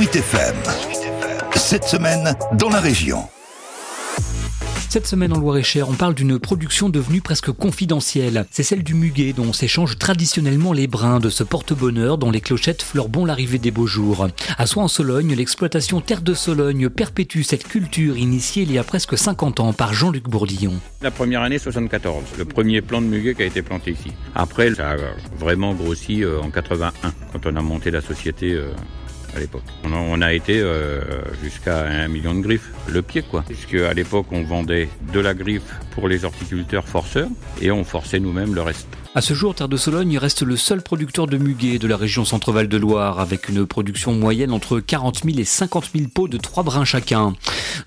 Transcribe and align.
Sweet 0.00 0.16
FM. 0.16 0.56
Cette 1.56 1.84
semaine, 1.84 2.34
dans 2.54 2.70
la 2.70 2.80
région. 2.80 3.18
Cette 4.88 5.06
semaine 5.06 5.34
en 5.34 5.38
Loire-et-Cher, 5.38 5.90
on 5.90 5.92
parle 5.92 6.14
d'une 6.14 6.38
production 6.38 6.88
devenue 6.88 7.20
presque 7.20 7.52
confidentielle. 7.52 8.46
C'est 8.50 8.62
celle 8.62 8.82
du 8.82 8.94
muguet 8.94 9.34
dont 9.34 9.52
s'échangent 9.52 9.98
traditionnellement 9.98 10.72
les 10.72 10.86
brins 10.86 11.20
de 11.20 11.28
ce 11.28 11.44
porte-bonheur 11.44 12.16
dont 12.16 12.30
les 12.30 12.40
clochettes 12.40 12.82
bon 13.10 13.26
l'arrivée 13.26 13.58
des 13.58 13.70
beaux 13.70 13.86
jours. 13.86 14.26
À 14.56 14.66
Soins 14.66 14.84
en 14.84 14.88
Sologne, 14.88 15.34
l'exploitation 15.34 16.00
Terre 16.00 16.22
de 16.22 16.32
Sologne 16.32 16.88
perpétue 16.88 17.42
cette 17.42 17.68
culture 17.68 18.16
initiée 18.16 18.62
il 18.62 18.72
y 18.72 18.78
a 18.78 18.84
presque 18.84 19.18
50 19.18 19.60
ans 19.60 19.74
par 19.74 19.92
Jean-Luc 19.92 20.30
Bourdillon. 20.30 20.80
La 21.02 21.10
première 21.10 21.42
année 21.42 21.58
74, 21.58 22.24
le 22.38 22.46
premier 22.46 22.80
plant 22.80 23.02
de 23.02 23.06
muguet 23.06 23.34
qui 23.34 23.42
a 23.42 23.46
été 23.46 23.60
planté 23.60 23.90
ici. 23.90 24.12
Après, 24.34 24.74
ça 24.74 24.92
a 24.92 24.96
vraiment 25.38 25.74
grossi 25.74 26.24
euh, 26.24 26.40
en 26.40 26.48
81 26.48 27.12
quand 27.34 27.44
on 27.44 27.54
a 27.54 27.60
monté 27.60 27.90
la 27.90 28.00
société 28.00 28.54
euh, 28.54 28.72
à 29.34 29.40
l'époque. 29.40 29.62
On, 29.84 30.20
a 30.22 30.32
été 30.32 30.60
euh, 30.60 31.00
jusqu'à 31.42 31.86
un 31.86 32.08
million 32.08 32.34
de 32.34 32.40
griffes, 32.40 32.70
le 32.88 33.02
pied 33.02 33.22
quoi. 33.22 33.44
Puisque 33.46 33.74
à 33.74 33.94
l'époque 33.94 34.26
on 34.30 34.42
vendait 34.42 34.88
de 35.12 35.20
la 35.20 35.34
griffe 35.34 35.74
pour 35.92 36.08
les 36.08 36.24
horticulteurs 36.24 36.86
forceurs 36.86 37.28
et 37.60 37.70
on 37.70 37.84
forçait 37.84 38.20
nous-mêmes 38.20 38.54
le 38.54 38.62
reste. 38.62 38.88
À 39.12 39.22
ce 39.22 39.34
jour, 39.34 39.56
Terre 39.56 39.68
de 39.68 39.76
Sologne 39.76 40.18
reste 40.18 40.42
le 40.42 40.56
seul 40.56 40.82
producteur 40.82 41.26
de 41.26 41.36
muguet 41.36 41.80
de 41.80 41.88
la 41.88 41.96
région 41.96 42.24
Centre-Val 42.24 42.68
de 42.68 42.76
Loire, 42.76 43.18
avec 43.18 43.48
une 43.48 43.66
production 43.66 44.14
moyenne 44.14 44.52
entre 44.52 44.78
40 44.78 45.24
000 45.24 45.38
et 45.40 45.44
50 45.44 45.90
000 45.96 46.08
pots 46.14 46.28
de 46.28 46.36
3 46.36 46.62
brins 46.62 46.84
chacun. 46.84 47.34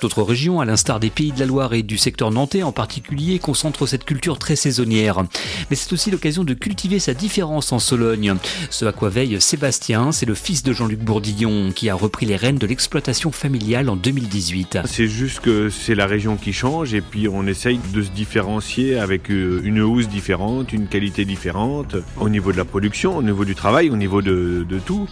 D'autres 0.00 0.24
régions, 0.24 0.60
à 0.60 0.64
l'instar 0.64 0.98
des 0.98 1.10
Pays 1.10 1.30
de 1.30 1.38
la 1.38 1.46
Loire 1.46 1.74
et 1.74 1.84
du 1.84 1.96
secteur 1.96 2.32
nantais 2.32 2.64
en 2.64 2.72
particulier, 2.72 3.38
concentrent 3.38 3.86
cette 3.86 4.04
culture 4.04 4.36
très 4.36 4.56
saisonnière. 4.56 5.22
Mais 5.70 5.76
c'est 5.76 5.92
aussi 5.92 6.10
l'occasion 6.10 6.42
de 6.42 6.54
cultiver 6.54 6.98
sa 6.98 7.14
différence 7.14 7.70
en 7.70 7.78
Sologne. 7.78 8.34
Ce 8.70 8.84
à 8.84 8.90
quoi 8.90 9.08
veille 9.08 9.40
Sébastien, 9.40 10.10
c'est 10.10 10.26
le 10.26 10.34
fils 10.34 10.64
de 10.64 10.72
Jean-Luc 10.72 10.98
Bourdillon, 10.98 11.70
qui 11.70 11.88
a 11.88 11.94
repris 11.94 12.26
les 12.26 12.34
rênes 12.34 12.58
de 12.58 12.66
l'exploitation 12.66 13.30
familiale 13.30 13.88
en 13.90 13.94
2018. 13.94 14.80
C'est 14.86 15.06
juste 15.06 15.38
que 15.38 15.70
c'est 15.70 15.94
la 15.94 16.06
région 16.06 16.36
qui 16.36 16.52
change 16.52 16.94
et 16.94 17.00
puis 17.00 17.28
on 17.28 17.46
essaye 17.46 17.78
de 17.94 18.02
se 18.02 18.10
différencier 18.10 18.98
avec 18.98 19.30
euh, 19.30 19.60
une 19.62 19.80
housse 19.80 20.08
différente, 20.08 20.72
une 20.72 20.88
qualité 20.88 21.11
différentes 21.20 21.96
au 22.18 22.28
niveau 22.28 22.52
de 22.52 22.56
la 22.56 22.64
production, 22.64 23.16
au 23.16 23.22
niveau 23.22 23.44
du 23.44 23.54
travail, 23.54 23.90
au 23.90 23.96
niveau 23.96 24.22
de, 24.22 24.66
tout 24.84 25.08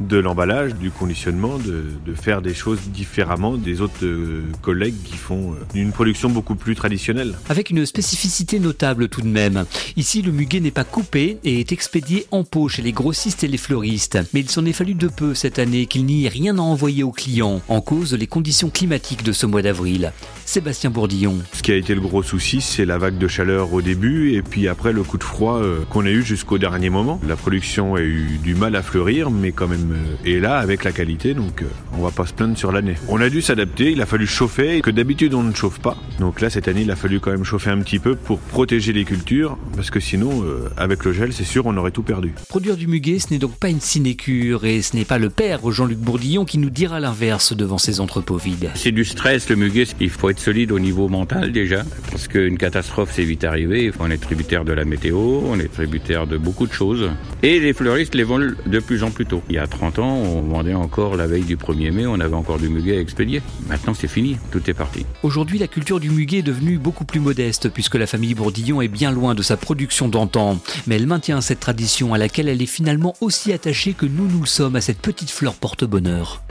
de 0.00 0.16
l'emballage, 0.16 0.74
du 0.74 0.90
conditionnement, 0.90 1.58
de, 1.58 1.84
de, 2.04 2.14
faire 2.14 2.42
des 2.42 2.54
choses 2.54 2.80
différemment 2.92 3.56
des 3.56 3.80
autres 3.80 4.04
euh, 4.04 4.42
collègues 4.62 4.94
qui 5.04 5.16
font 5.16 5.52
euh, 5.52 5.56
une 5.74 5.92
production 5.92 6.28
beaucoup 6.28 6.54
plus 6.54 6.74
traditionnelle. 6.74 7.34
Avec 7.48 7.70
une 7.70 7.84
spécificité 7.86 8.58
notable 8.60 9.08
tout 9.08 9.22
de 9.22 9.28
même. 9.28 9.64
Ici, 9.96 10.22
le 10.22 10.32
muguet 10.32 10.60
n'est 10.60 10.70
pas 10.70 10.84
coupé 10.84 11.38
et 11.44 11.60
est 11.60 11.72
expédié 11.72 12.26
en 12.30 12.44
pot 12.44 12.68
chez 12.68 12.82
les 12.82 12.92
grossistes 12.92 13.44
et 13.44 13.48
les 13.48 13.58
fleuristes. 13.58 14.18
Mais 14.32 14.40
il 14.40 14.50
s'en 14.50 14.64
est 14.64 14.72
fallu 14.72 14.94
de 14.94 15.08
peu 15.08 15.34
cette 15.34 15.58
année 15.58 15.86
qu'il 15.86 16.04
n'y 16.04 16.26
ait 16.26 16.28
rien 16.28 16.58
à 16.58 16.62
envoyer 16.62 17.02
aux 17.02 17.12
clients, 17.12 17.60
en 17.68 17.80
cause 17.80 18.14
les 18.14 18.26
conditions 18.26 18.70
climatiques 18.70 19.24
de 19.24 19.32
ce 19.32 19.46
mois 19.46 19.62
d'avril. 19.62 20.12
Sébastien 20.44 20.90
Bourdillon. 20.90 21.36
Ce 21.52 21.62
qui 21.62 21.72
a 21.72 21.76
été 21.76 21.94
le 21.94 22.00
gros 22.00 22.22
souci, 22.22 22.60
c'est 22.60 22.84
la 22.84 22.98
vague 22.98 23.18
de 23.18 23.28
chaleur 23.28 23.72
au 23.72 23.82
début 23.82 24.34
et 24.34 24.42
puis 24.42 24.68
après 24.68 24.92
le 24.92 25.02
coup 25.02 25.18
de 25.18 25.24
froid 25.24 25.58
euh, 25.58 25.84
qu'on 25.90 26.06
a 26.06 26.10
eu 26.10 26.22
jusqu'au 26.22 26.58
dernier 26.58 26.90
moment. 26.90 27.20
La 27.26 27.36
production 27.36 27.96
a 27.96 28.00
eu 28.00 28.38
du 28.42 28.54
mal 28.54 28.76
à 28.76 28.82
fleurir, 28.82 29.30
mais 29.30 29.52
quand 29.52 29.68
même 29.68 29.87
euh, 29.92 30.40
là 30.40 30.58
avec 30.58 30.84
la 30.84 30.92
qualité, 30.92 31.34
donc 31.34 31.62
euh, 31.62 31.66
on 31.92 32.02
va 32.02 32.10
pas 32.10 32.26
se 32.26 32.32
plaindre 32.32 32.56
sur 32.56 32.72
l'année. 32.72 32.94
On 33.08 33.20
a 33.20 33.30
dû 33.30 33.42
s'adapter, 33.42 33.92
il 33.92 34.00
a 34.02 34.06
fallu 34.06 34.26
chauffer, 34.26 34.80
que 34.80 34.90
d'habitude 34.90 35.34
on 35.34 35.42
ne 35.42 35.54
chauffe 35.54 35.80
pas. 35.80 35.96
Donc 36.18 36.40
là, 36.40 36.50
cette 36.50 36.68
année, 36.68 36.82
il 36.82 36.90
a 36.90 36.96
fallu 36.96 37.20
quand 37.20 37.30
même 37.30 37.44
chauffer 37.44 37.70
un 37.70 37.80
petit 37.80 37.98
peu 37.98 38.14
pour 38.16 38.38
protéger 38.38 38.92
les 38.92 39.04
cultures, 39.04 39.58
parce 39.74 39.90
que 39.90 40.00
sinon, 40.00 40.44
avec 40.76 41.04
le 41.04 41.12
gel, 41.12 41.32
c'est 41.32 41.44
sûr, 41.44 41.66
on 41.66 41.76
aurait 41.76 41.90
tout 41.90 42.02
perdu. 42.02 42.32
Produire 42.48 42.76
du 42.76 42.86
muguet, 42.86 43.18
ce 43.18 43.32
n'est 43.32 43.38
donc 43.38 43.56
pas 43.56 43.68
une 43.68 43.80
sinécure, 43.80 44.64
et 44.64 44.82
ce 44.82 44.96
n'est 44.96 45.04
pas 45.04 45.18
le 45.18 45.30
père 45.30 45.60
Jean-Luc 45.70 45.98
Bourdillon 45.98 46.44
qui 46.44 46.58
nous 46.58 46.70
dira 46.70 47.00
l'inverse 47.00 47.54
devant 47.54 47.78
ses 47.78 48.00
entrepôts 48.00 48.36
vides. 48.36 48.70
C'est 48.74 48.92
du 48.92 49.04
stress, 49.04 49.48
le 49.48 49.56
muguet, 49.56 49.86
il 50.00 50.10
faut 50.10 50.30
être 50.30 50.40
solide 50.40 50.72
au 50.72 50.78
niveau 50.78 51.08
mental 51.08 51.52
déjà, 51.52 51.82
parce 52.10 52.28
qu'une 52.28 52.58
catastrophe 52.58 53.10
c'est 53.12 53.24
vite 53.24 53.44
arrivé. 53.44 53.92
On 54.00 54.10
est 54.10 54.18
tributaire 54.18 54.64
de 54.64 54.72
la 54.72 54.84
météo, 54.84 55.40
on 55.44 55.58
est 55.58 55.72
tributaire 55.72 56.26
de 56.26 56.38
beaucoup 56.38 56.66
de 56.66 56.72
choses. 56.72 57.10
Et 57.42 57.60
les 57.60 57.72
fleuristes 57.72 58.14
les 58.14 58.24
vendent 58.24 58.56
de 58.66 58.78
plus 58.80 59.02
en 59.02 59.10
plus 59.10 59.26
tôt. 59.26 59.42
Il 59.48 59.54
y 59.54 59.58
a 59.58 59.66
30 59.78 59.98
ans, 60.00 60.12
on 60.12 60.42
vendait 60.42 60.74
encore 60.74 61.16
la 61.16 61.26
veille 61.26 61.44
du 61.44 61.56
1er 61.56 61.92
mai, 61.92 62.06
on 62.06 62.18
avait 62.18 62.34
encore 62.34 62.58
du 62.58 62.68
muguet 62.68 62.96
à 62.96 63.00
expédier. 63.00 63.42
Maintenant 63.68 63.94
c'est 63.94 64.08
fini, 64.08 64.36
tout 64.50 64.68
est 64.68 64.74
parti. 64.74 65.06
Aujourd'hui, 65.22 65.58
la 65.58 65.68
culture 65.68 66.00
du 66.00 66.10
muguet 66.10 66.38
est 66.38 66.42
devenue 66.42 66.78
beaucoup 66.78 67.04
plus 67.04 67.20
modeste, 67.20 67.68
puisque 67.68 67.94
la 67.94 68.06
famille 68.06 68.34
Bourdillon 68.34 68.82
est 68.82 68.88
bien 68.88 69.12
loin 69.12 69.34
de 69.34 69.42
sa 69.42 69.56
production 69.56 70.08
d'antan. 70.08 70.58
Mais 70.86 70.96
elle 70.96 71.06
maintient 71.06 71.40
cette 71.40 71.60
tradition 71.60 72.12
à 72.12 72.18
laquelle 72.18 72.48
elle 72.48 72.60
est 72.60 72.66
finalement 72.66 73.14
aussi 73.20 73.52
attachée 73.52 73.92
que 73.92 74.06
nous 74.06 74.26
nous 74.26 74.40
le 74.40 74.46
sommes 74.46 74.76
à 74.76 74.80
cette 74.80 74.98
petite 74.98 75.30
fleur 75.30 75.54
porte-bonheur. 75.54 76.42